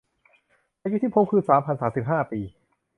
[0.81, 2.39] อายุที่พบคือ สามพันสามสิบห้า ปี